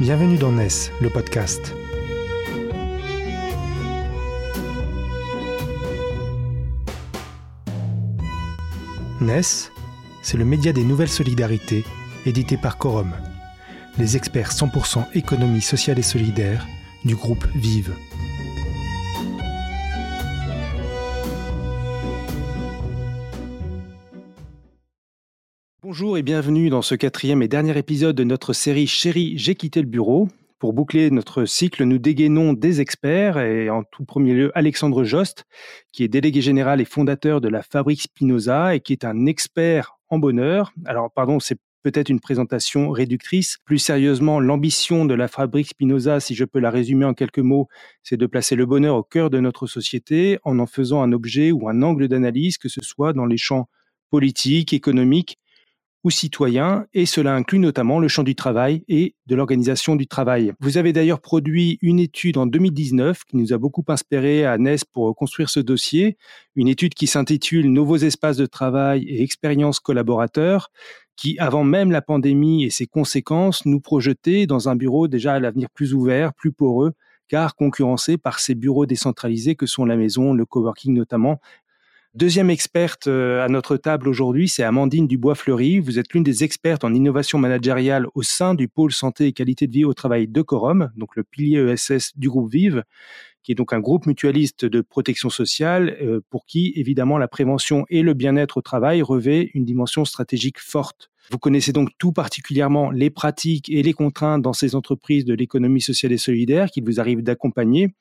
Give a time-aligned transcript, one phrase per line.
[0.00, 0.68] Bienvenue dans NES,
[1.00, 1.74] le podcast.
[9.20, 9.40] NES,
[10.22, 11.82] c'est le média des nouvelles solidarités,
[12.26, 13.12] édité par Corum,
[13.98, 16.64] les experts 100% économie sociale et solidaire
[17.04, 17.92] du groupe Vive.
[26.00, 29.80] Bonjour et bienvenue dans ce quatrième et dernier épisode de notre série Chérie, j'ai quitté
[29.80, 30.28] le bureau.
[30.60, 35.44] Pour boucler notre cycle, nous dégainons des experts et en tout premier lieu Alexandre Jost,
[35.90, 39.98] qui est délégué général et fondateur de la Fabrique Spinoza et qui est un expert
[40.08, 40.72] en bonheur.
[40.86, 43.58] Alors pardon, c'est peut-être une présentation réductrice.
[43.64, 47.66] Plus sérieusement, l'ambition de la Fabrique Spinoza, si je peux la résumer en quelques mots,
[48.04, 51.50] c'est de placer le bonheur au cœur de notre société en en faisant un objet
[51.50, 53.68] ou un angle d'analyse, que ce soit dans les champs
[54.10, 55.38] politiques, économiques
[56.08, 60.54] ou citoyens, et cela inclut notamment le champ du travail et de l'organisation du travail.
[60.58, 64.78] Vous avez d'ailleurs produit une étude en 2019 qui nous a beaucoup inspiré à NES
[64.90, 66.16] pour construire ce dossier,
[66.56, 70.70] une étude qui s'intitule Nouveaux espaces de travail et expériences collaborateurs,
[71.14, 75.40] qui, avant même la pandémie et ses conséquences, nous projetait dans un bureau déjà à
[75.40, 76.94] l'avenir plus ouvert, plus poreux,
[77.28, 81.38] car concurrencé par ces bureaux décentralisés que sont la maison, le coworking notamment,
[82.14, 85.78] Deuxième experte euh, à notre table aujourd'hui, c'est Amandine Dubois-Fleury.
[85.78, 89.66] Vous êtes l'une des expertes en innovation managériale au sein du pôle santé et qualité
[89.66, 92.82] de vie au travail de Corum, donc le pilier ESS du groupe Vive,
[93.48, 97.86] qui est donc un groupe mutualiste de protection sociale euh, pour qui, évidemment, la prévention
[97.88, 101.10] et le bien-être au travail revêt une dimension stratégique forte.
[101.30, 105.80] Vous connaissez donc tout particulièrement les pratiques et les contraintes dans ces entreprises de l'économie
[105.80, 107.94] sociale et solidaire qu'il vous arrive d'accompagner.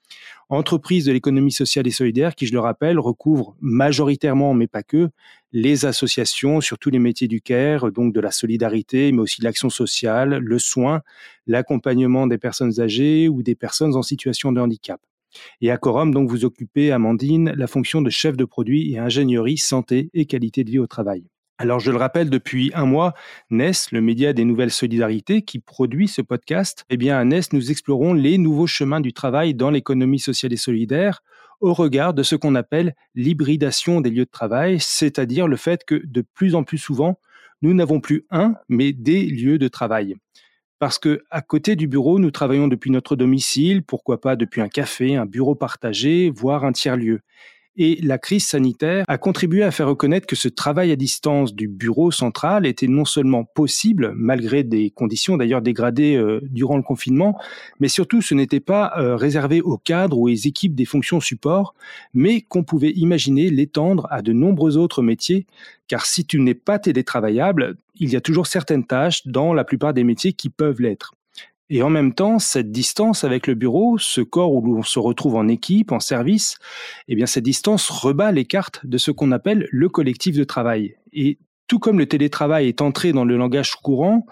[0.50, 5.12] Entreprises de l'économie sociale et solidaire qui, je le rappelle, recouvrent majoritairement, mais pas que,
[5.54, 9.70] les associations sur tous les métiers du care, donc de la solidarité, mais aussi l'action
[9.70, 11.04] sociale, le soin,
[11.48, 15.00] l'accompagnement des personnes âgées ou des personnes en situation de handicap.
[15.62, 19.58] Et à Corum, donc, vous occupez, Amandine, la fonction de chef de produit et ingénierie
[19.58, 21.24] santé et qualité de vie au travail.
[21.60, 23.14] Alors, je le rappelle, depuis un mois,
[23.50, 27.72] NES, le média des nouvelles solidarités qui produit ce podcast, eh bien, à NES, nous
[27.72, 31.24] explorons les nouveaux chemins du travail dans l'économie sociale et solidaire
[31.60, 35.96] au regard de ce qu'on appelle l'hybridation des lieux de travail, c'est-à-dire le fait que
[36.06, 37.20] de plus en plus souvent,
[37.64, 40.16] nous n'avons plus un, mais des lieux de travail.
[40.80, 44.70] Parce que à côté du bureau, nous travaillons depuis notre domicile, pourquoi pas depuis un
[44.70, 47.22] café, un bureau partagé, voire un tiers-lieu.
[47.80, 51.68] Et la crise sanitaire a contribué à faire reconnaître que ce travail à distance du
[51.68, 57.40] bureau central était non seulement possible, malgré des conditions d'ailleurs dégradées euh, durant le confinement,
[57.80, 61.76] mais surtout ce n'était pas euh, réservé aux cadres ou aux équipes des fonctions support,
[62.16, 65.46] mais qu'on pouvait imaginer l'étendre à de nombreux autres métiers,
[65.88, 69.94] car si tu n'es pas télétravaillable, il y a toujours certaines tâches dans la plupart
[69.94, 71.14] des métiers qui peuvent l'être.
[71.70, 75.36] Et en même temps, cette distance avec le bureau, ce corps où l'on se retrouve
[75.36, 76.58] en équipe, en service,
[77.08, 80.96] eh bien, cette distance rebat les cartes de ce qu'on appelle le collectif de travail.
[81.12, 84.26] Et tout comme le télétravail est entré dans le langage courant,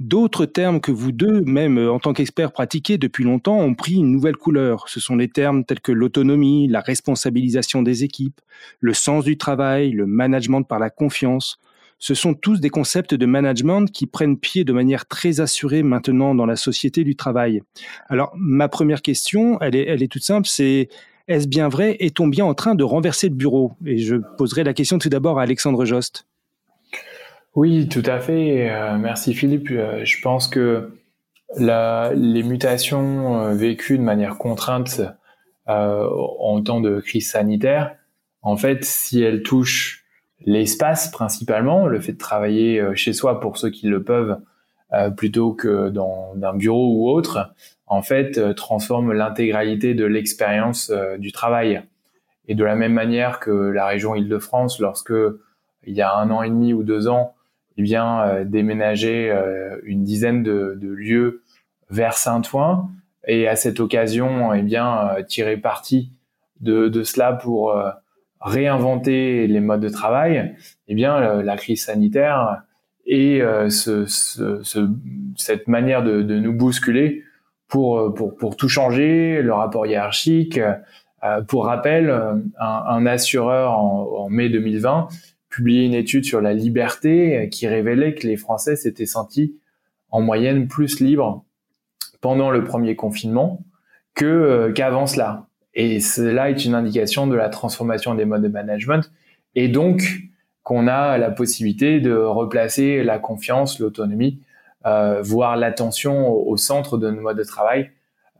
[0.00, 4.10] d'autres termes que vous deux, même en tant qu'experts pratiqués depuis longtemps, ont pris une
[4.10, 4.88] nouvelle couleur.
[4.88, 8.40] Ce sont des termes tels que l'autonomie, la responsabilisation des équipes,
[8.80, 11.60] le sens du travail, le management par la confiance,
[11.98, 16.34] ce sont tous des concepts de management qui prennent pied de manière très assurée maintenant
[16.34, 17.62] dans la société du travail.
[18.08, 20.88] Alors, ma première question, elle est, toute simple, c'est
[21.26, 21.96] est-ce bien vrai?
[22.00, 23.72] Est-on bien en train de renverser le bureau?
[23.84, 26.26] Et je poserai la question tout d'abord à Alexandre Jost.
[27.54, 28.70] Oui, tout à fait.
[28.70, 29.70] Euh, merci Philippe.
[29.70, 30.92] Euh, je pense que
[31.56, 35.00] les mutations euh, vécues de manière contrainte
[35.66, 37.94] en temps de crise sanitaire,
[38.40, 40.06] en fait, si elles touchent
[40.44, 44.38] l'espace principalement, le fait de travailler euh, chez soi pour ceux qui le peuvent
[44.92, 47.52] euh, plutôt que dans un bureau ou autre,
[47.86, 51.82] en fait, euh, transforme l'intégralité de l'expérience du travail.
[52.46, 55.12] Et de la même manière que la région Île-de-France, lorsque
[55.86, 57.34] il y a un an et demi ou deux ans,
[57.76, 59.30] eh bien, déménager
[59.84, 61.42] une dizaine de, de, lieux
[61.90, 62.88] vers Saint-Ouen,
[63.26, 66.10] et à cette occasion, eh bien, tirer parti
[66.60, 67.78] de, de cela pour
[68.40, 70.54] réinventer les modes de travail,
[70.86, 72.62] eh bien, la crise sanitaire
[73.06, 74.62] et euh, ce, ce,
[75.36, 77.24] cette manière de, de, nous bousculer
[77.66, 80.58] pour, pour, pour tout changer, le rapport hiérarchique.
[81.24, 85.08] Euh, pour rappel, un, un assureur en, en, mai 2020
[85.48, 89.56] publiait une étude sur la liberté qui révélait que les Français s'étaient sentis
[90.10, 91.44] en moyenne plus libres
[92.20, 93.64] pendant le premier confinement
[94.14, 95.47] que euh, qu'avant cela.
[95.78, 99.10] Et cela est une indication de la transformation des modes de management
[99.54, 100.02] et donc
[100.62, 104.42] qu'on a la possibilité de replacer la confiance, l'autonomie
[105.22, 107.90] voir l'attention au, centre de nos modes de travail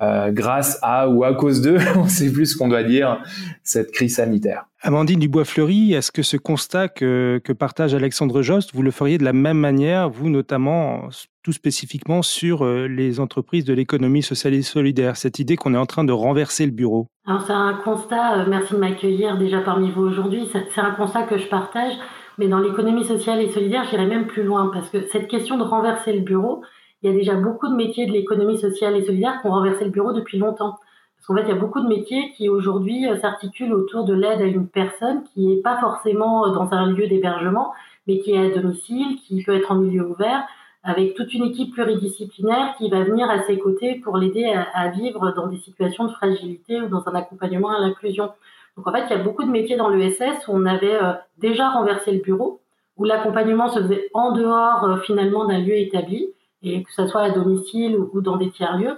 [0.00, 3.20] euh, grâce à ou à cause de, on ne sait plus ce qu'on doit dire,
[3.62, 4.66] cette crise sanitaire.
[4.82, 9.24] Amandine Dubois-Fleury, est-ce que ce constat que, que, partage Alexandre Jost, vous le feriez de
[9.24, 11.08] la même manière, vous notamment,
[11.42, 15.78] tout spécifiquement sur euh, les entreprises de l'économie sociale et solidaire, cette idée qu'on est
[15.78, 17.08] en train de renverser le bureau?
[17.26, 21.24] Alors c'est un constat, euh, merci de m'accueillir déjà parmi vous aujourd'hui, c'est un constat
[21.24, 21.94] que je partage,
[22.38, 25.64] mais dans l'économie sociale et solidaire, j'irais même plus loin, parce que cette question de
[25.64, 26.62] renverser le bureau,
[27.02, 29.84] il y a déjà beaucoup de métiers de l'économie sociale et solidaire qui ont renversé
[29.84, 30.78] le bureau depuis longtemps.
[31.16, 34.14] Parce qu'en fait, il y a beaucoup de métiers qui aujourd'hui euh, s'articulent autour de
[34.14, 37.72] l'aide à une personne qui n'est pas forcément euh, dans un lieu d'hébergement,
[38.06, 40.44] mais qui est à domicile, qui peut être en milieu ouvert,
[40.82, 45.32] avec toute une équipe pluridisciplinaire qui va venir à ses côtés pour l'aider à, vivre
[45.34, 48.30] dans des situations de fragilité ou dans un accompagnement à l'inclusion.
[48.76, 51.12] Donc en fait, il y a beaucoup de métiers dans l'ESS où on avait euh,
[51.38, 52.60] déjà renversé le bureau,
[52.96, 56.32] où l'accompagnement se faisait en dehors finalement d'un lieu établi
[56.62, 58.96] et que ce soit à domicile ou, dans des tiers-lieux.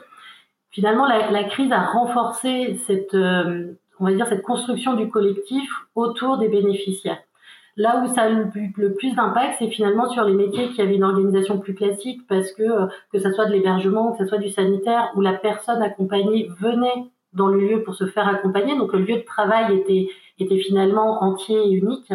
[0.70, 6.38] Finalement, la, crise a renforcé cette, euh, on va dire, cette construction du collectif autour
[6.38, 7.18] des bénéficiaires.
[7.76, 8.46] Là où ça a le,
[8.76, 12.52] le plus d'impact, c'est finalement sur les métiers qui avaient une organisation plus classique, parce
[12.52, 15.82] que euh, que ça soit de l'hébergement, que ça soit du sanitaire, où la personne
[15.82, 20.08] accompagnée venait dans le lieu pour se faire accompagner, donc le lieu de travail était
[20.38, 22.12] était finalement entier et unique,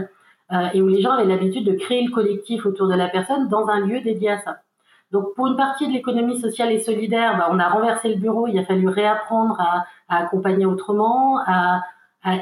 [0.52, 3.48] euh, et où les gens avaient l'habitude de créer le collectif autour de la personne
[3.48, 4.62] dans un lieu dédié à ça.
[5.12, 8.48] Donc pour une partie de l'économie sociale et solidaire, bah, on a renversé le bureau,
[8.48, 11.82] il a fallu réapprendre à, accompagner autrement, à,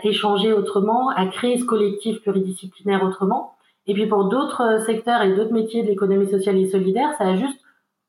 [0.04, 3.56] échanger autrement, à créer ce collectif pluridisciplinaire autrement.
[3.86, 7.36] Et puis pour d'autres secteurs et d'autres métiers de l'économie sociale et solidaire, ça a
[7.36, 7.60] juste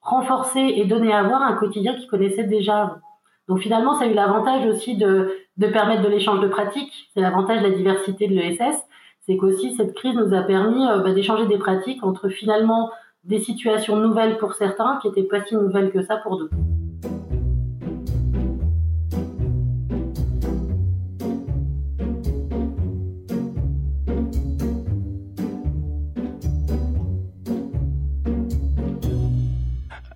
[0.00, 3.00] renforcé et donné à voir un quotidien qu'ils connaissaient déjà
[3.48, 7.10] Donc finalement, ça a eu l'avantage aussi de, permettre de l'échange de pratiques.
[7.12, 8.76] C'est l'avantage de la diversité de l'ESS.
[9.26, 12.90] C'est qu'aussi cette crise nous a permis euh, bah, d'échanger des pratiques entre finalement
[13.24, 16.56] des situations nouvelles pour certains qui n'étaient pas si nouvelles que ça pour d'autres.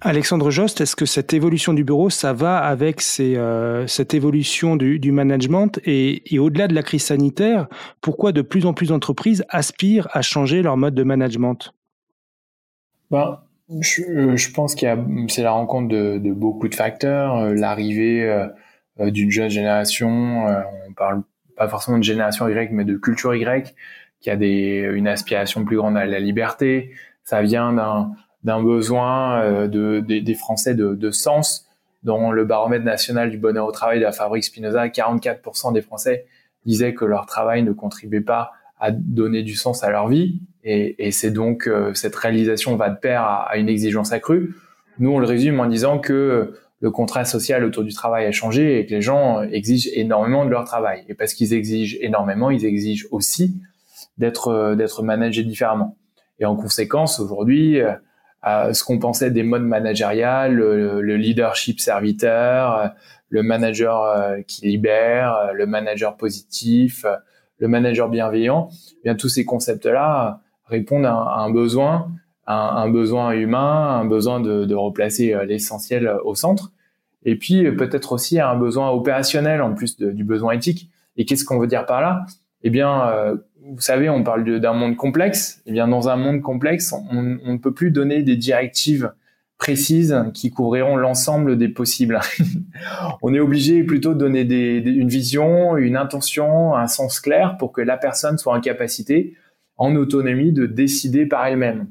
[0.00, 5.12] Alexandre Jost, est-ce que cette évolution du bureau, ça va avec euh, cette évolution du,
[5.12, 7.66] management et, au-delà de la crise sanitaire,
[8.00, 11.74] pourquoi de plus en plus d'entreprises aspirent à changer leur mode de management?
[13.10, 13.40] Ben,
[13.80, 17.36] je, euh, je pense qu'il y a, c'est la rencontre de, de, beaucoup de facteurs,
[17.36, 20.46] euh, l'arrivée euh, d'une jeune génération,
[20.88, 21.22] on parle
[21.56, 23.74] pas forcément de génération Y, mais de culture Y,
[24.20, 26.90] qui a des, une aspiration plus grande à la liberté.
[27.22, 28.10] Ça vient d'un,
[28.42, 31.68] d'un besoin de, des, Français de, de sens.
[32.02, 36.26] Dans le baromètre national du bonheur au travail de la Fabrique Spinoza, 44% des Français
[36.66, 38.50] disaient que leur travail ne contribuait pas
[38.80, 40.40] à donner du sens à leur vie.
[40.70, 44.54] Et, c'est donc euh, cette réalisation va de pair à, une exigence accrue.
[44.98, 48.78] Nous, on le résume en disant que le contrat social autour du travail a changé
[48.78, 51.04] et que les gens exigent énormément de leur travail.
[51.08, 53.56] Et parce qu'ils exigent énormément, ils exigent aussi
[54.18, 55.96] d'être euh, d'être managés différemment.
[56.38, 62.92] Et en conséquence, aujourd'hui, euh, ce qu'on pensait des modes managériales, le, le leadership serviteur,
[63.30, 67.04] le manager qui libère, le manager positif,
[67.58, 72.10] le manager bienveillant, eh bien tous ces concepts-là répondent à, un besoin,
[72.46, 76.72] un, besoin humain, un besoin de, replacer euh, l'essentiel au centre,
[77.24, 80.90] et puis euh, peut-être aussi à un besoin opérationnel en plus du besoin éthique.
[81.16, 82.24] Et qu'est-ce qu'on veut dire par là?
[82.62, 85.62] Eh bien, euh, vous savez, on parle d'un monde complexe.
[85.66, 89.12] Eh bien, dans un monde complexe, on, ne peut plus donner des directives
[89.58, 92.20] précises qui couvriront l'ensemble des possibles.
[93.22, 97.80] on est obligé plutôt de donner une vision, une intention, un sens clair pour que
[97.80, 99.34] la personne soit en capacité,
[99.78, 101.88] en autonomie, de décider par elle-même.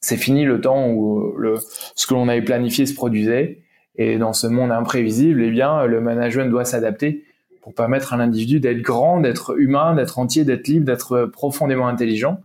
[0.00, 1.54] C'est fini le temps où le,
[1.94, 3.62] ce que l'on avait planifié se produisait.
[3.96, 7.24] Et dans ce monde imprévisible, eh bien, le management doit s'adapter
[7.60, 12.40] pour permettre à l'individu d'être grand, d'être humain, d'être entier, d'être libre, d'être profondément intelligent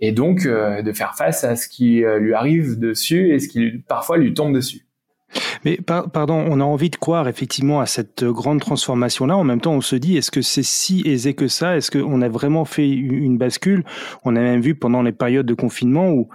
[0.00, 3.48] et donc euh, de faire face à ce qui euh, lui arrive dessus et ce
[3.48, 4.85] qui parfois lui tombe dessus.
[5.64, 9.36] Mais pardon, on a envie de croire effectivement à cette grande transformation-là.
[9.36, 11.76] En même temps, on se dit, est-ce que c'est si aisé que ça?
[11.76, 13.84] Est-ce qu'on a vraiment fait une bascule?
[14.24, 16.28] On a même vu pendant les périodes de confinement où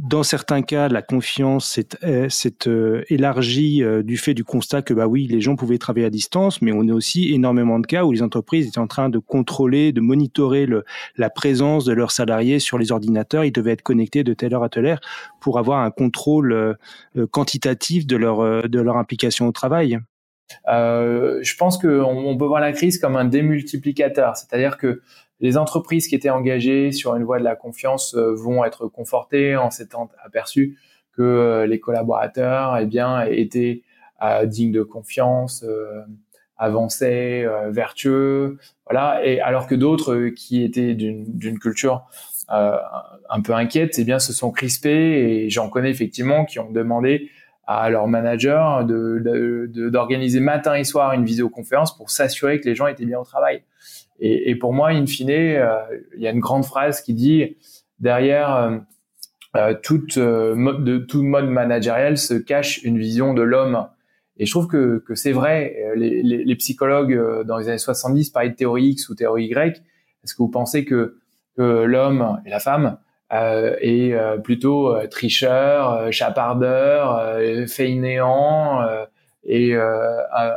[0.00, 2.28] dans certains cas, la confiance s'est euh,
[2.68, 6.10] euh, élargie euh, du fait du constat que, bah oui, les gens pouvaient travailler à
[6.10, 9.18] distance, mais on a aussi énormément de cas où les entreprises étaient en train de
[9.18, 10.68] contrôler, de monitorer
[11.16, 13.44] la présence de leurs salariés sur les ordinateurs.
[13.44, 15.00] Ils devaient être connectés de telle heure à telle heure
[15.40, 16.76] pour avoir un contrôle
[17.32, 19.98] quantitatif de leur, implication au travail.
[20.66, 25.02] Je pense qu'on on peut voir la crise comme un démultiplicateur, c'est-à-dire que
[25.40, 29.56] les entreprises qui étaient engagées sur une voie de la confiance euh, vont être confortées
[29.56, 30.78] en s'étant aperçues
[31.12, 33.82] que les collaborateurs eh bien, étaient
[34.44, 35.64] dignes de confiance,
[36.56, 39.20] avancés, vertueux, voilà.
[39.24, 42.06] Et alors que d'autres qui étaient d'une culture
[42.48, 44.90] un peu inquiète, eh bien, se sont crispés
[45.44, 47.30] et j'en connais effectivement qui ont demandé
[47.66, 52.86] à leur manager d'organiser de, matin et soir une visioconférence pour s'assurer que les gens
[52.86, 53.62] étaient bien au travail.
[54.20, 55.78] Et, pour moi, in fine, euh,
[56.16, 57.56] il y a une grande phrase qui dit
[58.00, 58.78] derrière euh,
[59.56, 63.86] euh toute euh, mode de tout mode managériel se cache une vision de l'homme.
[64.36, 65.76] Et je trouve que, c'est vrai.
[65.96, 69.82] Les, psychologues dans les années 70 parlaient de théorie X ou théorie Y.
[70.22, 71.16] Est-ce que vous pensez que,
[71.56, 72.98] l'homme et la femme
[73.32, 78.80] euh, plutôt tricheur, chapardeur, fainéant
[79.42, 79.74] et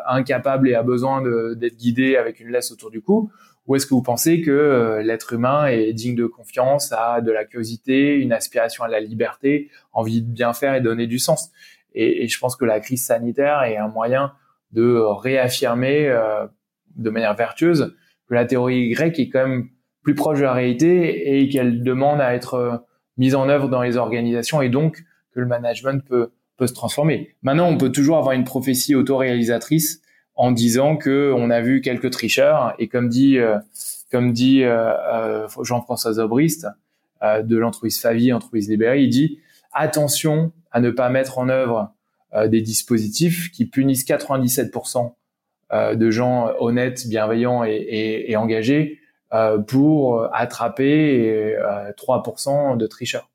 [0.08, 1.24] incapable et a besoin
[1.56, 3.32] d'être guidé avec une laisse autour du cou?
[3.72, 7.46] Ou est-ce que vous pensez que l'être humain est digne de confiance, a de la
[7.46, 11.54] curiosité, une aspiration à la liberté, envie de bien faire et donner du sens?
[11.94, 14.34] Et, je pense que la crise sanitaire est un moyen
[14.74, 16.14] de réaffirmer
[16.98, 17.96] de manière vertueuse
[18.28, 19.70] que la théorie grecque est quand même
[20.04, 22.78] plus proche de la réalité et qu'elle demande à être euh,
[23.18, 27.36] mise en œuvre dans les organisations et donc que le management peut, peut se transformer.
[27.44, 30.02] Maintenant, on peut toujours avoir une prophétie autoréalisatrice
[30.36, 33.58] en disant que on a vu quelques tricheurs et comme dit euh,
[34.12, 36.68] comme dit euh, Jean-François Zobrist
[37.22, 39.40] de l'entreprise Favi, entreprise libérée, il dit
[39.74, 41.94] attention à ne pas mettre en œuvre
[42.48, 45.14] des dispositifs qui punissent 97%
[45.72, 49.02] de gens honnêtes, bienveillants et, et engagés
[49.34, 51.56] euh, pour attraper
[51.98, 53.31] 3% euh, de tricheurs.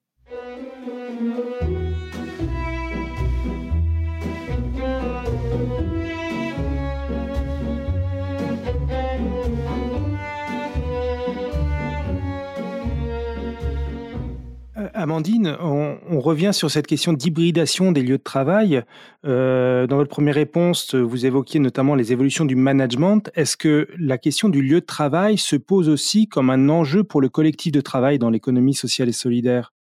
[15.07, 18.83] Amandine, on, revient sur cette question d'hybridation des lieux de travail.
[19.25, 23.31] Euh, dans votre première réponse, vous évoquiez notamment les évolutions du management.
[23.37, 27.21] Est-ce que la question du lieu de travail se pose aussi comme un enjeu pour
[27.21, 29.73] le collectif de travail dans l'économie sociale et solidaire?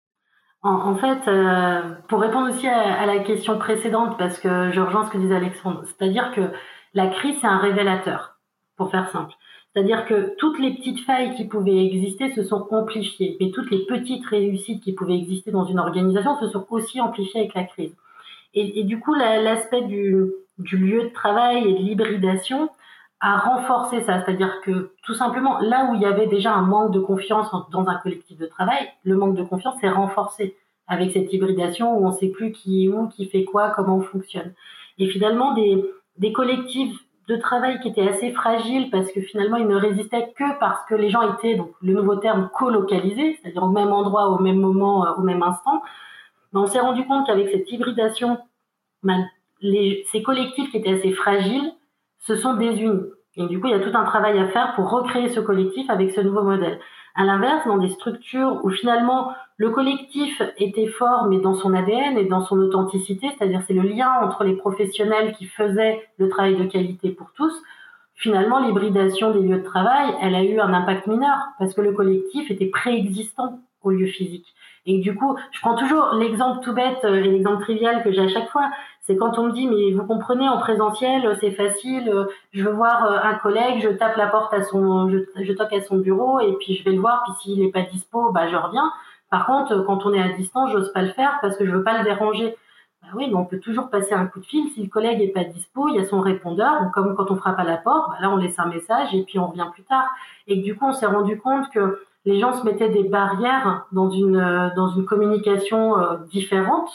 [0.62, 5.12] En, fait, euh, pour répondre aussi à, la question précédente, parce que je rejoins ce
[5.12, 6.52] que disait Alexandre, c'est-à-dire que
[6.94, 8.38] la crise, c'est un révélateur,
[8.78, 9.34] pour faire simple.
[9.76, 13.80] C'est-à-dire que toutes les petites failles qui pouvaient exister se sont amplifiées, mais toutes les
[13.80, 17.94] petites réussites qui pouvaient exister dans une organisation se sont aussi amplifiées avec la crise.
[18.54, 22.70] Et, du coup, l'aspect du, lieu de travail et de l'hybridation
[23.20, 24.24] a renforcé ça.
[24.24, 27.86] C'est-à-dire que tout simplement, là où il y avait déjà un manque de confiance dans
[27.90, 30.56] un collectif de travail, le manque de confiance s'est renforcé
[30.88, 33.98] avec cette hybridation où on ne sait plus qui est où, qui fait quoi, comment
[33.98, 34.54] on fonctionne.
[35.00, 39.76] Et finalement, des, collectifs de travail qui était assez fragile parce que finalement il ne
[39.76, 43.92] résistait que parce que les gens étaient, donc le nouveau terme, colocalisés, c'est-à-dire au même
[43.92, 45.82] endroit, au même moment, euh, au même instant.
[46.54, 48.38] Mais on s'est rendu compte qu'avec cette hybridation,
[49.04, 49.26] ben,
[49.62, 51.72] les, ces collectifs qui étaient assez fragiles
[52.20, 53.04] se sont désunis.
[53.38, 55.90] Et du coup, il y a tout un travail à faire pour recréer ce collectif
[55.90, 56.80] avec ce nouveau modèle.
[57.16, 62.18] À l'inverse, dans des structures où finalement le collectif était fort, mais dans son ADN
[62.18, 66.56] et dans son authenticité, c'est-à-dire c'est le lien entre les professionnels qui faisaient le travail
[66.56, 67.54] de qualité pour tous,
[68.16, 71.94] finalement l'hybridation des lieux de travail, elle a eu un impact mineur parce que le
[71.94, 74.48] collectif était préexistant au lieu physique.
[74.88, 78.22] Et du coup, je prends toujours l'exemple tout bête euh, et l'exemple trivial que j'ai
[78.22, 78.70] à chaque fois.
[79.02, 82.64] C'est quand on me dit, mais vous comprenez, en présentiel, euh, c'est facile, euh, je
[82.64, 86.40] veux voir un collègue, je tape la porte à son, je, toque à son bureau
[86.40, 88.92] et puis je vais le voir, puis s'il n'est pas dispo, bah, je reviens.
[89.36, 91.84] Par contre, quand on est à distance, j'ose pas le faire parce que je veux
[91.84, 92.56] pas le déranger.
[93.02, 94.70] Bah oui, mais on peut toujours passer un coup de fil.
[94.70, 96.82] Si le collègue est pas dispo, il y a son répondeur.
[96.82, 99.24] Donc, comme quand on frappe à la porte, bah là, on laisse un message et
[99.24, 100.10] puis on revient plus tard.
[100.48, 104.10] Et du coup, on s'est rendu compte que les gens se mettaient des barrières dans
[104.10, 106.90] une, euh, dans une communication euh, différente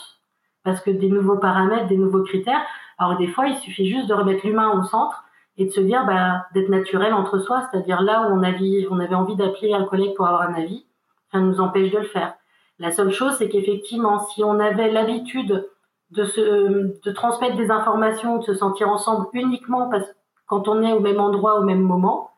[0.65, 2.63] parce que des nouveaux paramètres, des nouveaux critères.
[2.97, 5.25] Alors des fois, il suffit juste de remettre l'humain au centre
[5.59, 8.99] et de se dire bah, d'être naturel entre soi, c'est-à-dire là où on avait, on
[8.99, 10.87] avait envie d'appeler un collègue pour avoir un avis,
[11.33, 12.35] ça nous empêche de le faire.
[12.79, 15.69] La seule chose, c'est qu'effectivement, si on avait l'habitude
[16.11, 20.07] de, se, de transmettre des informations, de se sentir ensemble uniquement parce
[20.47, 22.31] quand on est au même endroit au même moment,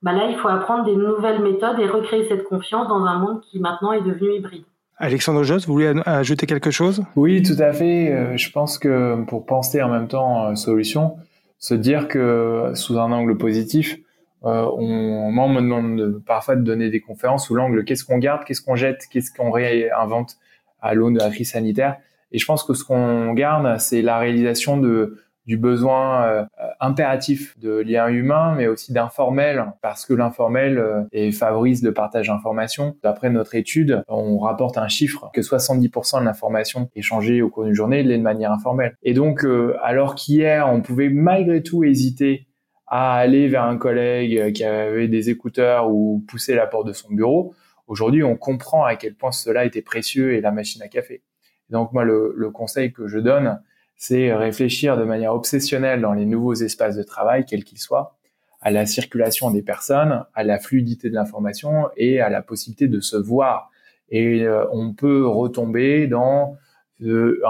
[0.00, 3.40] bah là, il faut apprendre des nouvelles méthodes et recréer cette confiance dans un monde
[3.42, 4.64] qui maintenant est devenu hybride.
[4.96, 7.04] Alexandre Joss, vous voulez ajouter quelque chose?
[7.14, 8.12] Oui, tout à fait.
[8.12, 11.16] Euh, je pense que pour penser en même temps euh, solution,
[11.58, 14.07] se dire que sous un angle positif, euh,
[14.42, 18.44] on, moi, on me demande parfois de donner des conférences sous l'angle qu'est-ce qu'on garde,
[18.44, 20.36] qu'est-ce qu'on jette, qu'est-ce qu'on réinvente
[20.80, 21.96] à l'aune de la crise sanitaire.
[22.30, 25.18] Et je pense que ce qu'on garde, c'est la réalisation de
[25.48, 26.44] du besoin euh,
[26.78, 32.96] impératif de liens humains, mais aussi d'informel, parce que l'informel euh, favorise le partage d'informations.
[33.02, 37.72] D'après notre étude, on rapporte un chiffre que 70% de l'information échangée au cours d'une
[37.72, 38.94] journée l'est de manière informelle.
[39.02, 42.47] Et donc, euh, alors qu'hier, on pouvait malgré tout hésiter
[42.90, 47.12] à aller vers un collègue qui avait des écouteurs ou pousser la porte de son
[47.12, 47.54] bureau,
[47.86, 51.22] aujourd'hui, on comprend à quel point cela était précieux et la machine à café.
[51.70, 53.60] donc, moi, le, le conseil que je donne,
[53.96, 58.16] c'est réfléchir de manière obsessionnelle dans les nouveaux espaces de travail, quels qu'ils soient,
[58.60, 63.00] à la circulation des personnes, à la fluidité de l'information et à la possibilité de
[63.00, 63.70] se voir.
[64.10, 66.56] Et euh, on peut retomber dans
[67.02, 67.40] euh,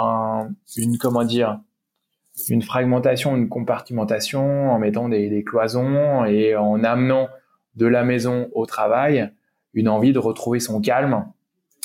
[0.76, 1.60] une comment dire
[2.48, 7.28] une fragmentation, une compartimentation en mettant des, cloisons et en amenant
[7.74, 9.30] de la maison au travail
[9.74, 11.26] une envie de retrouver son calme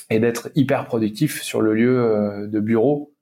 [0.10, 3.14] et d'être hyper productif sur le lieu euh, de bureau.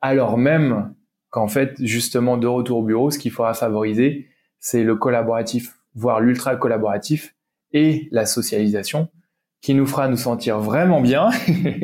[0.00, 0.94] Alors même
[1.30, 4.28] qu'en fait, justement, de retour au bureau, ce qu'il faudra favoriser,
[4.60, 7.34] c'est le collaboratif, voire l'ultra collaboratif
[7.72, 9.08] et la socialisation
[9.60, 11.30] qui nous fera nous sentir vraiment bien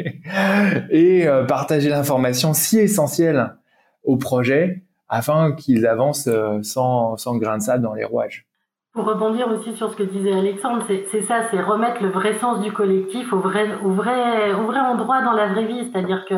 [0.90, 3.54] et euh, partager l'information si essentielle
[4.02, 8.46] au projet afin qu'ils avancent euh, sans, sans grain de sable dans les rouages.
[8.92, 12.60] Pour rebondir aussi sur ce que disait Alexandre, c'est ça, c'est remettre le vrai sens
[12.60, 15.88] du collectif au vrai, au vrai, au vrai endroit dans la vraie vie.
[15.90, 16.34] C'est-à-dire que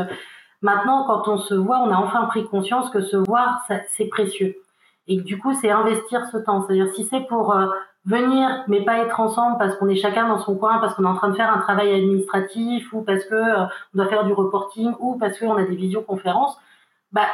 [0.62, 4.56] Maintenant, quand on se voit, on a enfin pris conscience que se voir, c'est précieux.
[5.08, 6.62] Et du coup, c'est investir ce temps.
[6.62, 7.68] C'est-à-dire, si c'est pour euh,
[8.04, 11.08] venir, mais pas être ensemble parce qu'on est chacun dans son coin, parce qu'on est
[11.08, 14.34] en train de faire un travail administratif, ou parce que euh, on doit faire du
[14.34, 16.58] reporting, ou parce qu'on a des visioconférences,
[17.12, 17.26] bah,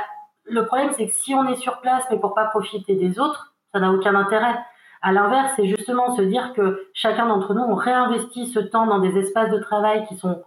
[0.49, 3.55] le problème, c'est que si on est sur place, mais pour pas profiter des autres,
[3.73, 4.57] ça n'a aucun intérêt.
[5.03, 8.99] À l'inverse, c'est justement se dire que chacun d'entre nous, on réinvestit ce temps dans
[8.99, 10.43] des espaces de travail qui sont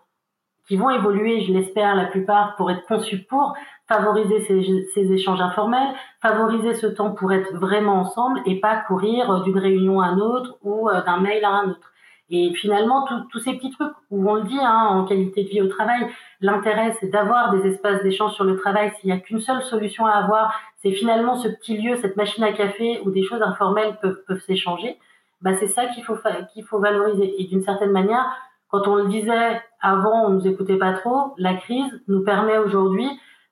[0.68, 3.56] qui vont évoluer, je l'espère, la plupart pour être conçus pour
[3.88, 9.42] favoriser ces, ces, échanges informels, favoriser ce temps pour être vraiment ensemble et pas courir
[9.42, 11.89] d'une réunion à une autre ou euh, d'un mail à un autre.
[12.32, 15.62] Et finalement, tous ces petits trucs où on le dit hein, en qualité de vie
[15.62, 16.08] au travail,
[16.42, 18.92] l'intérêt c'est d'avoir des espaces d'échange sur le travail.
[19.00, 22.44] S'il n'y a qu'une seule solution à avoir, c'est finalement ce petit lieu, cette machine
[22.44, 24.98] à café où des choses informelles peuvent, peuvent s'échanger.
[25.42, 26.18] Bah, c'est ça qu'il faut
[26.54, 27.42] qu'il faut valoriser.
[27.42, 28.26] Et d'une certaine manière,
[28.70, 31.34] quand on le disait avant, on nous écoutait pas trop.
[31.38, 33.10] La crise nous permet aujourd'hui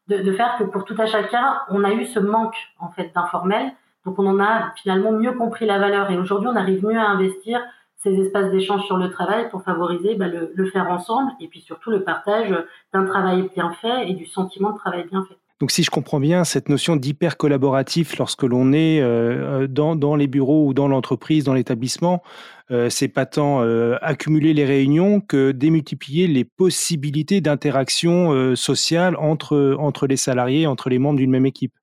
[0.08, 3.12] de, de, faire que pour tout à chacun, on a eu ce manque en fait
[3.16, 3.74] d'informel.
[4.06, 7.08] Donc on en a finalement mieux compris la valeur et aujourd'hui on arrive mieux à
[7.10, 7.60] investir
[7.98, 11.90] ces espaces d'échange sur le travail pour favoriser bah, le, faire ensemble et puis surtout
[11.90, 12.54] le partage
[12.94, 15.38] d'un travail bien fait et du sentiment de travail bien fait.
[15.60, 20.16] Donc si je comprends bien, cette notion d'hyper collaboratif lorsque l'on est euh, euh, dans,
[20.16, 22.22] les bureaux ou dans l'entreprise, dans l'établissement,
[22.70, 23.62] euh, c'est pas tant
[24.02, 31.18] accumuler les réunions que démultiplier les possibilités d'interaction sociale entre les salariés, entre les membres
[31.18, 31.74] d'une même équipe.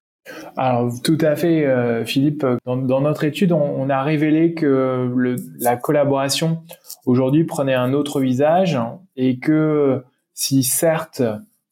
[0.56, 2.46] Alors tout à fait, euh, Philippe.
[2.64, 6.62] Dans, notre étude, on, a révélé que la collaboration
[7.06, 8.78] aujourd'hui prenait un autre visage
[9.16, 11.22] et que si certes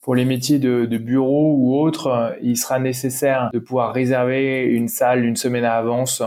[0.03, 4.89] pour les métiers de, de bureau ou autres, il sera nécessaire de pouvoir réserver une
[4.89, 6.23] salle une semaine à avance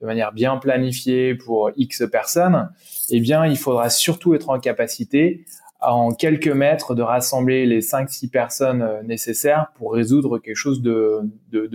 [0.00, 2.70] de manière bien planifiée pour X personnes,
[3.10, 5.44] eh bien, il faudra surtout être en capacité
[5.80, 11.30] en quelques mètres de rassembler les 5-6 personnes euh, nécessaires pour résoudre quelque chose de,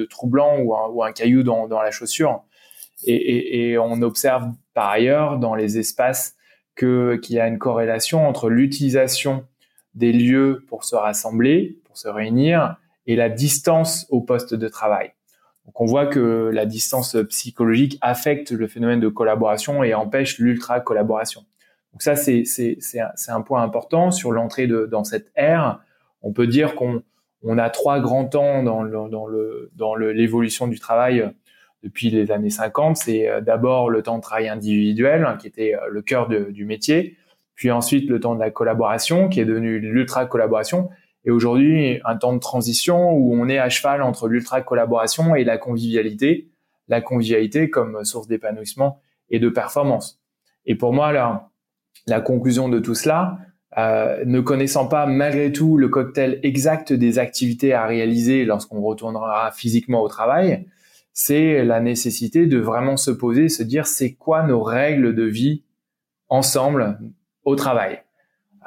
[0.09, 2.43] troublant ou un, ou un, caillou dans, la chaussure.
[3.05, 6.35] Et, on observe par ailleurs dans les espaces
[6.77, 9.45] qu'il y a une corrélation entre l'utilisation
[9.93, 15.11] des lieux pour se rassembler, pour se réunir, et la distance au poste de travail.
[15.65, 20.79] Donc on voit que la distance psychologique affecte le phénomène de collaboration et empêche l'ultra
[20.79, 21.45] collaboration.
[21.95, 22.43] Donc ça c'est
[22.99, 25.79] un, un, point important sur l'entrée dans cette ère.
[26.21, 27.01] On peut dire qu'on
[27.41, 31.31] on a trois grands temps dans le dans le dans l'évolution du travail
[31.83, 32.97] depuis les années 50.
[32.97, 36.65] C'est euh, d'abord le temps de travail individuel hein, qui était euh, le cœur du
[36.65, 37.15] métier,
[37.55, 40.89] puis ensuite le temps de la collaboration qui est devenu l'ultra collaboration
[41.25, 45.43] et aujourd'hui, un temps de transition où on est à cheval entre l'ultra collaboration et
[45.43, 46.51] la convivialité,
[46.87, 50.21] la convivialité comme source d'épanouissement et de performance.
[50.67, 51.49] Et pour moi, la,
[52.07, 53.39] la conclusion de tout cela,
[53.77, 59.51] euh, ne connaissant pas malgré tout le cocktail exact des activités à réaliser lorsqu'on retournera
[59.51, 60.65] physiquement au travail,
[61.13, 65.63] c'est la nécessité de vraiment se poser, se dire c'est quoi nos règles de vie
[66.29, 66.99] ensemble
[67.43, 68.01] au travail.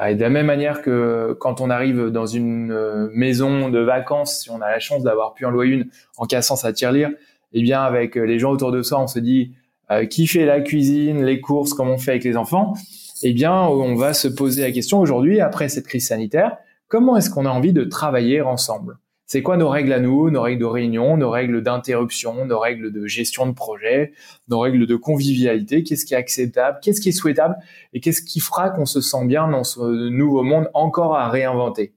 [0.07, 4.43] Et de la même manière que quand on arrive dans une euh, maison de vacances,
[4.43, 7.11] si on a la chance d'avoir pu en louer une en cassant sa tirelire,
[7.53, 9.55] eh bien avec les gens autour de soi, on se dit
[9.91, 12.75] euh, qui fait la cuisine, les courses, comment on fait avec les enfants?
[13.22, 17.31] Eh bien, on va se poser la question aujourd'hui, après cette crise sanitaire, comment est-ce
[17.31, 18.98] qu'on a envie de travailler ensemble?
[19.26, 22.92] C'est quoi nos règles à nous, nos règles de réunion, nos règles d'interruption, nos règles
[22.92, 24.12] de gestion de projet,
[24.48, 27.57] nos règles de convivialité, qu'est-ce qui est acceptable, qu'est-ce qui est souhaitable?
[27.92, 31.94] Et qu'est-ce qui fera qu'on se sent bien dans ce nouveau monde encore à réinventer?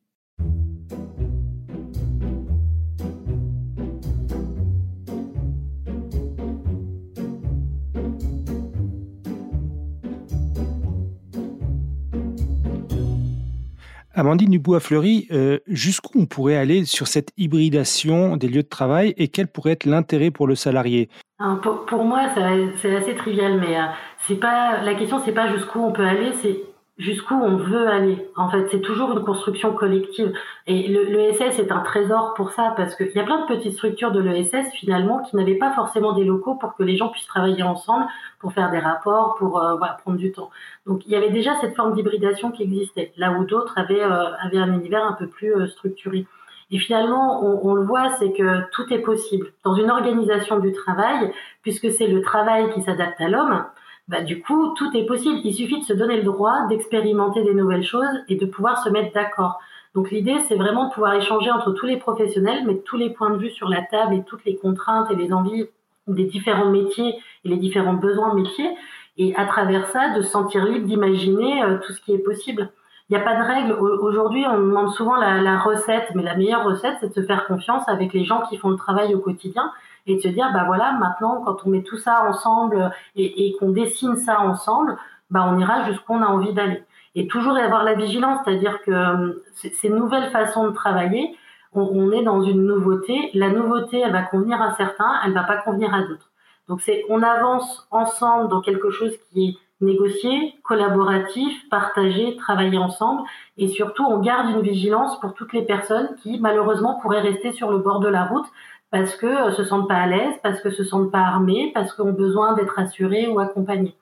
[14.14, 19.30] Amandine Dubois-Fleury, euh, jusqu'où on pourrait aller sur cette hybridation des lieux de travail et
[19.30, 21.10] quel pourrait être l'intérêt pour le salarié?
[21.88, 22.28] Pour, moi,
[22.82, 26.60] c'est assez trivial, mais euh, pas la question, c'est pas jusqu'où on peut aller, c'est
[26.98, 28.30] jusqu'où on veut aller.
[28.36, 30.34] En fait, c'est toujours une construction collective.
[30.68, 34.12] Et l'ESS est un trésor pour ça, parce qu'il y a plein de petites structures
[34.12, 37.64] de l'ESS, finalement, qui n'avaient pas forcément des locaux pour que les gens puissent travailler
[37.64, 38.06] ensemble,
[38.40, 40.50] pour faire des rapports, pour euh, voilà, prendre du temps.
[40.86, 44.36] Donc, il y avait déjà cette forme d'hybridation qui existait, là où d'autres avaient, euh,
[44.44, 46.28] avaient un univers un peu plus euh, structuré.
[46.74, 49.52] Et finalement, on, on le voit, c'est que tout est possible.
[49.66, 51.32] Dans une organisation du travail,
[51.64, 53.66] puisque c'est le travail qui s'adapte à l'homme,
[54.08, 55.40] bah, du coup, tout est possible.
[55.44, 58.90] Il suffit de se donner le droit d'expérimenter des nouvelles choses et de pouvoir se
[58.90, 59.60] mettre d'accord.
[59.94, 63.30] Donc l'idée, c'est vraiment de pouvoir échanger entre tous les professionnels, mettre tous les points
[63.32, 65.66] de vue sur la table et toutes les contraintes et les envies
[66.08, 68.70] des différents métiers et les différents besoins métiers,
[69.18, 72.70] et à travers ça, de se sentir libre d'imaginer euh, tout ce qui est possible.
[73.10, 73.74] Il n'y a pas de règle.
[73.74, 77.46] Aujourd'hui, on demande souvent la, la recette, mais la meilleure recette, c'est de se faire
[77.46, 79.72] confiance avec les gens qui font le travail au quotidien
[80.08, 83.70] et de se dire bah voilà maintenant quand on met tout ça ensemble et, qu'on
[83.70, 84.98] dessine ça ensemble
[85.30, 86.84] bah on ira jusqu'où on a envie d'aller.
[87.16, 91.36] Et toujours avoir la vigilance c'est-à-dire que euh, ces nouvelles façons de travailler
[91.74, 93.30] on, on, est dans une nouveauté.
[93.34, 96.30] La nouveauté elle va convenir à certains elle va pas convenir à d'autres.
[96.68, 103.24] Donc c'est on avance ensemble dans quelque chose qui est négocié, collaboratif, partagé, travailler ensemble.
[103.58, 107.72] Et surtout on garde une vigilance pour toutes les personnes qui malheureusement pourraient rester sur
[107.72, 108.46] le bord de la route
[108.92, 111.96] parce que euh, se sentent pas à l'aise, parce que se sentent pas armés, parce
[111.96, 113.96] qu'ils besoin d'être assurés ou accompagnés.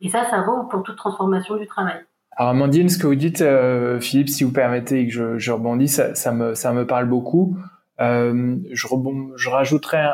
[0.00, 2.00] Et ça, ça vaut pour toute transformation du travail.
[2.32, 6.00] Alors Amandine, ce que vous dites, euh, Philippe, si vous permettez que je, je rebondisse,
[6.14, 7.58] ça, me, ça me parle beaucoup.
[8.00, 10.08] Euh, je, rebond, je rajouterais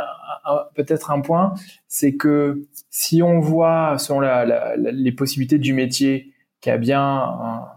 [0.75, 1.55] peut-être un point,
[1.87, 7.69] c'est que si on voit, selon la, les possibilités du métier, qu'il y a bien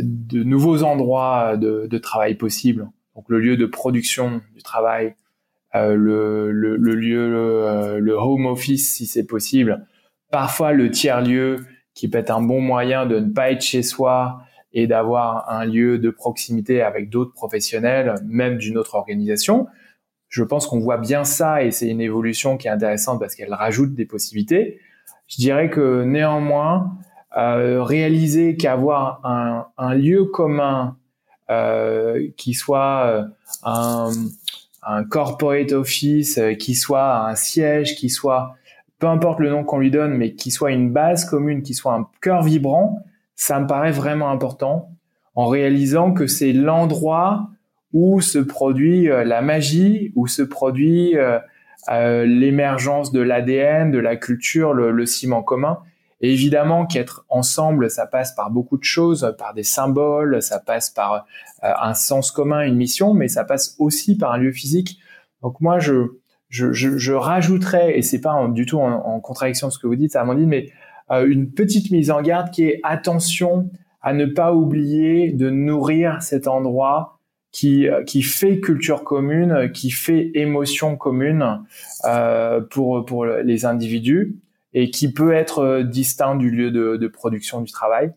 [0.00, 5.14] de nouveaux endroits de, de travail possibles, donc le lieu de production du travail,
[5.74, 9.86] le, le, le, lieu, euh, le, home office si c'est possible.
[10.30, 11.58] Parfois le tiers lieu
[11.94, 15.64] qui peut être un bon moyen de ne pas être chez soi et d'avoir un
[15.64, 19.66] lieu de proximité avec d'autres professionnels, même d'une autre organisation.
[20.28, 23.52] Je pense qu'on voit bien ça et c'est une évolution qui est intéressante parce qu'elle
[23.52, 24.78] rajoute des possibilités.
[25.26, 26.92] Je dirais que néanmoins,
[27.36, 30.96] euh, réaliser qu'avoir un, un, lieu commun
[31.50, 33.24] euh, qui soit
[33.64, 34.10] un,
[34.82, 38.56] un corporate office euh, qui soit un siège, qui soit
[38.98, 41.94] peu importe le nom qu'on lui donne, mais qui soit une base commune, qui soit
[41.94, 43.02] un cœur vibrant,
[43.34, 44.90] ça me paraît vraiment important
[45.34, 47.48] en réalisant que c'est l'endroit
[47.92, 51.38] où se produit euh, la magie, où se produit euh,
[52.26, 55.78] l'émergence de l'ADN, de la culture, le, le ciment commun.
[56.20, 60.90] Et évidemment qu'être ensemble, ça passe par beaucoup de choses, par des symboles, ça passe
[60.90, 61.26] par
[61.64, 64.98] euh, un sens commun, une mission, mais ça passe aussi par un lieu physique.
[65.42, 66.12] Donc moi, je,
[66.50, 70.48] je, rajouterais, et c'est pas du tout en, contradiction de ce que vous dites, Amandine,
[70.48, 70.70] mais
[71.10, 73.70] euh, une petite mise en garde qui est attention
[74.02, 77.18] à ne pas oublier de nourrir cet endroit
[77.50, 81.62] qui, euh, qui fait culture commune, qui fait émotion commune
[82.70, 84.36] pour, pour les individus
[84.74, 88.12] et qui peut être euh, distinct du lieu de, de production du travail.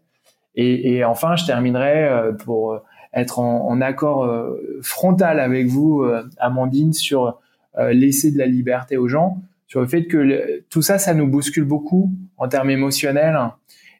[0.56, 2.80] Et, et, enfin, je terminerai euh, pour
[3.14, 6.06] être en, en accord euh, frontal avec vous,
[6.38, 7.40] Amandine, sur
[7.76, 11.64] laisser de la liberté aux gens, sur le fait que tout ça, ça nous bouscule
[11.64, 13.36] beaucoup en termes émotionnels.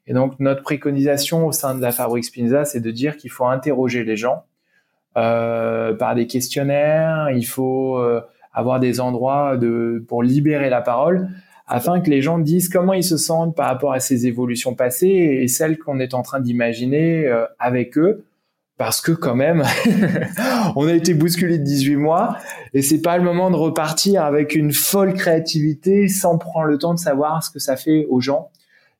[0.06, 3.46] Et donc, notre préconisation au sein de la Fabrique Spinza, c'est de dire qu'il faut
[3.46, 4.44] interroger les gens
[5.18, 8.00] euh, par des questionnaires, il faut
[8.54, 11.30] avoir des endroits de, pour libérer la parole
[11.66, 15.40] afin que les gens disent comment ils se sentent par rapport à ces évolutions passées
[15.42, 18.26] et celles qu'on est en train d'imaginer euh, avec eux.
[18.78, 19.64] Parce que quand même,
[20.76, 22.38] on a été bousculé de 18 mois
[22.74, 26.94] et c'est pas le moment de repartir avec une folle créativité sans prendre le temps
[26.94, 28.50] de savoir ce que ça fait aux gens.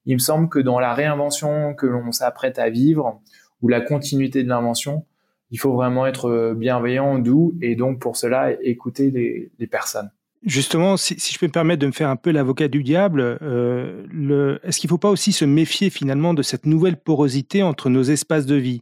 [0.06, 3.20] Il me semble que dans la réinvention que l'on s'apprête à vivre
[3.62, 5.06] ou la continuité de l'invention,
[5.50, 10.12] il faut vraiment être bienveillant, doux et donc pour cela écouter les, les personnes.
[10.46, 13.38] Justement, si, si, je peux me permettre de me faire un peu l'avocat du diable,
[13.42, 17.90] euh, est-ce qu'il ne faut pas aussi se méfier finalement de cette nouvelle porosité entre
[17.90, 18.82] nos espaces de vie?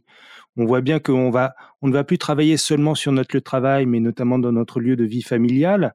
[0.56, 3.44] On voit bien qu'on va, on ne va plus travailler seulement sur notre lieu de
[3.44, 5.94] travail, mais notamment dans notre lieu de vie familiale.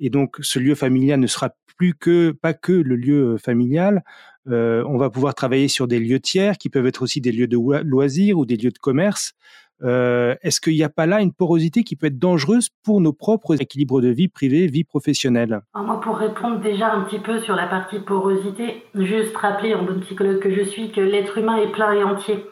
[0.00, 4.02] Et donc, ce lieu familial ne sera plus que, pas que le lieu euh, familial.
[4.48, 7.48] Euh, on va pouvoir travailler sur des lieux tiers qui peuvent être aussi des lieux
[7.48, 9.32] de loisirs ou des lieux de commerce.
[9.82, 13.12] Euh, est-ce qu'il n'y a pas là une porosité qui peut être dangereuse pour nos
[13.12, 15.60] propres équilibres de vie privée, vie professionnelle?
[15.74, 20.00] Moi, pour répondre déjà un petit peu sur la partie porosité, juste rappeler en bonne
[20.00, 22.44] psychologue que je suis que l'être humain est plein et entier.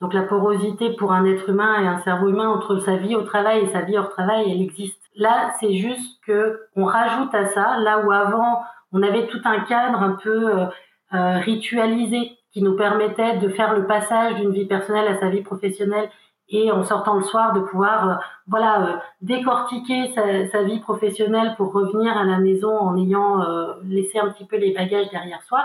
[0.00, 3.22] Donc la porosité pour un être humain et un cerveau humain entre sa vie au
[3.22, 5.00] travail et sa vie hors travail, elle existe.
[5.14, 9.60] Là, c'est juste que on rajoute à ça, là où avant on avait tout un
[9.60, 10.66] cadre un peu euh,
[11.14, 15.42] euh, ritualisé qui nous permettait de faire le passage d'une vie personnelle à sa vie
[15.42, 16.10] professionnelle
[16.52, 18.14] et en sortant le soir de pouvoir euh,
[18.46, 24.18] voilà euh, décortiquer sa, vie professionnelle pour revenir à la maison en ayant euh, laissé
[24.18, 25.64] un petit peu les bagages derrière soi.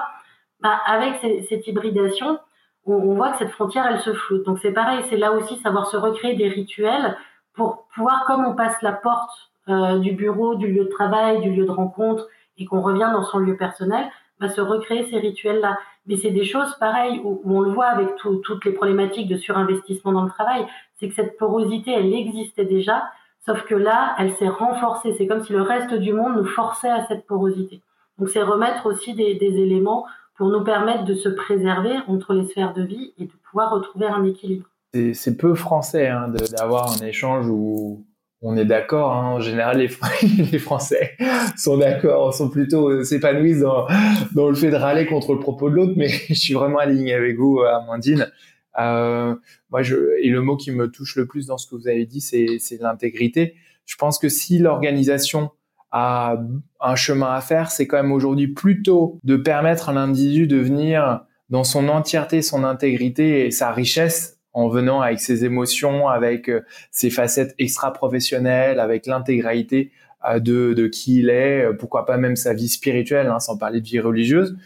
[0.61, 1.17] Bah, avec
[1.49, 2.39] cette hybridation,
[2.85, 4.45] on, on, voit que cette frontière elle se floute.
[4.45, 7.15] Donc c'est pareil, c'est là aussi savoir se recréer des rituels
[7.53, 9.51] pour pouvoir, comme on passe la porte
[9.99, 12.25] du bureau, du lieu de travail, du lieu de rencontre
[12.57, 15.77] et qu'on revient dans son lieu personnel, bah, se recréer ces rituels-là.
[16.05, 20.13] Mais c'est des choses pareilles où, on le voit avec toutes les problématiques de surinvestissement
[20.13, 23.03] dans le travail, c'est que cette porosité, elle existait déjà,
[23.45, 25.13] sauf que là, elle s'est renforcée.
[25.17, 27.81] C'est comme si le reste du monde nous forçait à cette porosité.
[28.17, 30.05] Donc c'est remettre aussi des, des éléments
[30.37, 34.05] pour nous permettre de se préserver entre les sphères de vie et de pouvoir retrouver
[34.05, 34.67] un équilibre.
[35.13, 38.05] C'est peu français hein, d'avoir un échange où
[38.41, 39.13] on est d'accord.
[39.13, 39.77] Hein, en général,
[40.51, 41.17] les, Français
[41.57, 43.87] sont d'accord, sont plutôt euh, s'épanouissent dans,
[44.33, 45.93] dans, le fait de râler contre le propos de l'autre.
[45.95, 48.31] Mais je suis vraiment aligné avec vous, euh, Amandine.
[48.79, 49.35] Euh,
[49.71, 52.05] moi, je, et le mot qui me touche le plus dans ce que vous avez
[52.05, 53.55] dit, c'est l'intégrité.
[53.85, 55.51] Je pense que si l'organisation
[55.91, 56.37] a
[56.81, 61.21] un chemin à faire, c'est quand même aujourd'hui plutôt de permettre à l'individu de venir
[61.49, 66.65] dans son entièreté, son intégrité et sa richesse en venant avec ses émotions, avec euh,
[66.89, 69.91] ses facettes extra-professionnelles, avec l'intégralité
[70.27, 73.55] euh, de, de, qui il est, euh, pourquoi pas même sa vie spirituelle, hein, sans
[73.55, 74.57] parler de vie religieuse.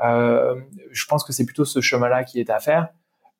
[0.00, 2.90] Je pense que c'est plutôt ce chemin-là qui est à faire.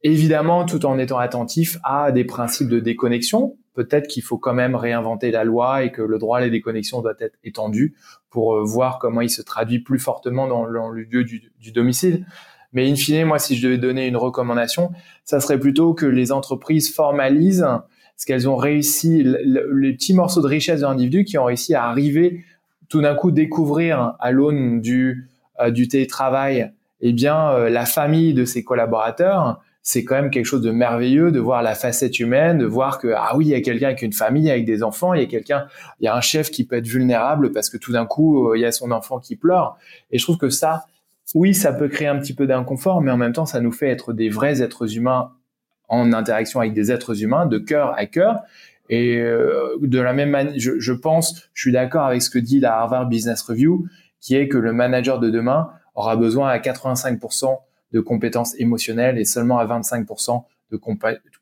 [0.02, 3.56] Évidemment, tout en étant attentif à des principes de déconnexion.
[3.74, 7.02] Peut-être qu'il faut quand même réinventer la loi et que le droit à la déconnexion
[7.02, 7.94] doit être étendu
[8.30, 12.26] pour voir comment il se traduit plus fortement dans, le lieu du domicile.
[12.72, 14.90] Mais in fine, moi, si je devais donner une recommandation,
[15.24, 17.66] ça serait plutôt que les entreprises formalisent
[18.16, 21.84] ce qu'elles ont réussi, les petits morceaux de richesse de l'individu qui ont réussi à
[21.84, 22.44] arriver
[22.90, 25.30] tout d'un coup découvrir à l'aune du,
[25.60, 30.60] euh, télétravail, eh bien, euh, la famille de ses collaborateurs, c'est quand même quelque chose
[30.60, 33.60] de merveilleux de voir la facette humaine, de voir que ah oui, il y a
[33.62, 35.66] quelqu'un avec une famille, avec des enfants, il y a quelqu'un,
[36.00, 38.58] il y a un chef qui peut être vulnérable parce que tout d'un coup, euh,
[38.58, 39.78] il y a son enfant qui pleure.
[40.10, 40.84] Et je trouve que ça,
[41.34, 43.88] oui, ça peut créer un petit peu d'inconfort, mais en même temps, ça nous fait
[43.88, 45.32] être des vrais êtres humains
[45.88, 48.40] en interaction avec des êtres humains, de cœur à cœur.
[48.88, 52.38] Et euh, de la même manière, je, je, pense, je suis d'accord avec ce que
[52.38, 53.86] dit la Harvard Business Review,
[54.20, 57.58] qui est que le manager de demain aura besoin à 85%
[57.92, 60.80] de compétences émotionnelles et seulement à 25% de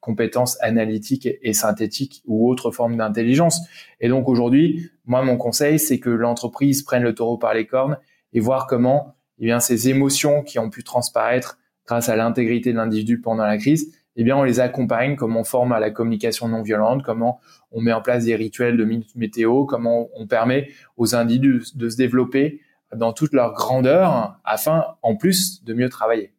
[0.01, 3.61] compétences analytiques et synthétiques ou autres formes d'intelligence.
[4.01, 7.99] Et donc aujourd'hui, moi, mon conseil, c'est que l'entreprise prenne le taureau par les cornes
[8.33, 12.77] et voir comment eh bien, ces émotions qui ont pu transparaître grâce à l'intégrité de
[12.77, 16.49] l'individu pendant la crise, eh bien, on les accompagne, comment on forme à la communication
[16.49, 21.15] non violente, comment on met en place des rituels de météo, comment on permet aux
[21.15, 22.61] individus de se développer
[22.95, 26.33] dans toute leur grandeur afin, en plus, de mieux travailler.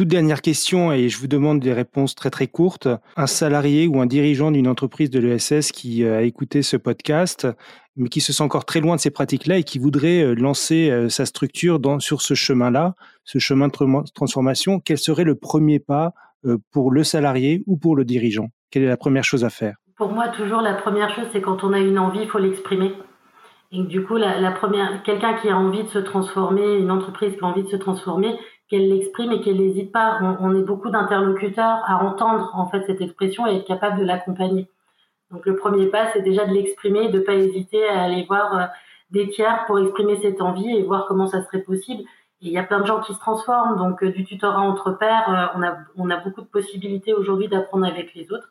[0.00, 2.88] Toute dernière question, et je vous demande des réponses très très courtes.
[3.18, 7.46] Un salarié ou un dirigeant d'une entreprise de l'ESS qui euh, a écouté ce podcast,
[7.96, 10.88] mais qui se sent encore très loin de ces pratiques-là et qui voudrait euh, lancer
[10.88, 13.74] euh, sa structure dans, sur ce chemin-là, ce chemin de
[14.14, 16.14] transformation, quel serait le premier pas
[16.72, 18.48] pour le salarié ou pour le dirigeant?
[18.70, 19.76] Quelle est la première chose à faire?
[19.98, 22.94] Pour moi, toujours la première chose, c'est quand on a une envie, il faut l'exprimer.
[23.70, 27.36] Et du coup, la, la première, quelqu'un qui a envie de se transformer, une entreprise
[27.36, 28.34] qui a envie de se transformer,
[28.70, 30.18] qu'elle l'exprime et qu'elle n'hésite pas.
[30.40, 34.68] On, est beaucoup d'interlocuteurs à entendre en fait cette expression et être capable de l'accompagner.
[35.32, 38.66] Donc le premier pas, c'est déjà de l'exprimer, de pas hésiter à aller voir euh,
[39.10, 42.02] des tiers pour exprimer cette envie et voir comment ça serait possible.
[42.42, 44.92] Et il y a plein de gens qui se transforment, donc euh, du tutorat entre
[44.92, 48.50] pairs, euh, on, a, on a beaucoup de possibilités aujourd'hui d'apprendre avec les autres.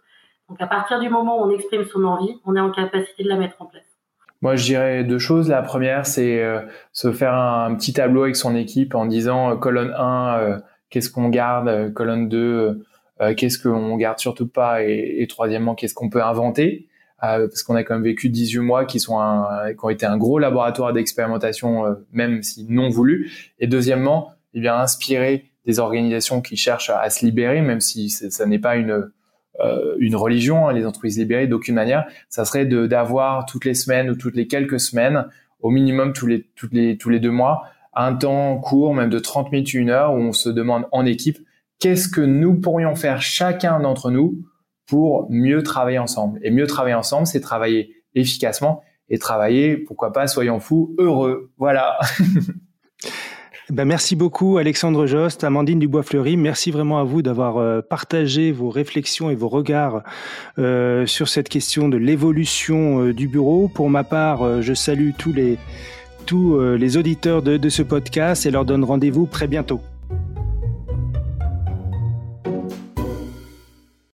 [0.49, 3.29] Donc à partir du moment où on exprime son envie, on est en capacité de
[3.29, 3.88] la mettre en place.
[4.41, 5.49] Moi, je dirais deux choses.
[5.49, 6.62] La première, c'est euh,
[6.93, 11.10] se faire un, petit tableau avec son équipe en disant euh, colonne 1, euh, qu'est-ce
[11.10, 12.86] qu'on garde, colonne 2,
[13.36, 16.88] qu'est-ce qu'on garde surtout pas, et, et troisièmement, qu'est-ce qu'on peut inventer.
[17.19, 20.17] parce qu'on a quand même vécu 18 mois qui sont un, qui ont été un
[20.17, 23.30] gros laboratoire d'expérimentation, même si non voulu.
[23.60, 28.45] Et deuxièmement, eh bien inspirer des organisations qui cherchent à, se libérer, même si ça
[28.45, 29.12] n'est pas une
[29.99, 32.05] une religion, hein, les entreprises libérées d'aucune manière.
[32.29, 35.27] Ça serait d'avoir toutes les semaines ou toutes les quelques semaines,
[35.59, 39.51] au minimum tous les les tous les deux mois, un temps court, même de 30
[39.51, 41.39] minutes, une heure, où on se demande en équipe
[41.79, 44.45] qu'est-ce que nous pourrions faire chacun d'entre nous
[44.85, 46.39] pour mieux travailler ensemble?
[46.43, 51.51] Et mieux travailler ensemble, c'est travailler efficacement et travailler, pourquoi pas, soyons fous, heureux.
[51.57, 51.97] Voilà.
[53.71, 56.38] Ben merci beaucoup Alexandre Jost, Amandine Dubois-Fleury.
[56.38, 60.01] Merci vraiment à vous d'avoir euh, partagé vos réflexions et vos regards
[60.58, 63.67] euh, sur cette question de l'évolution euh, du bureau.
[63.67, 65.60] Pour ma part, je salue tous les
[66.25, 69.82] tous les auditeurs de, de ce podcast et leur donne rendez-vous très bientôt.